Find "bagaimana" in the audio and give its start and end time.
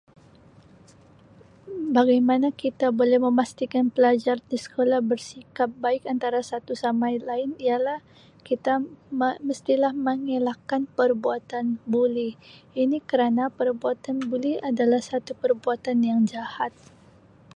1.95-2.47